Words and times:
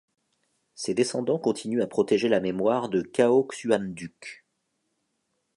Ses 0.73 0.95
descendants 0.95 1.37
continuent 1.37 1.83
à 1.83 1.85
protéger 1.85 2.27
la 2.27 2.39
mémoire 2.39 2.89
de 2.89 3.03
Cao 3.03 3.43
Xuân 3.43 3.93
Dục. 3.93 4.25